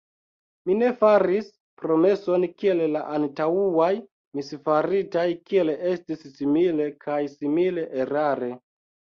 [0.67, 1.49] Mi ne faris
[1.81, 3.91] promeson kiel la antaŭaj
[4.39, 8.51] misfaritaj; sed estis simile, kaj simile erare.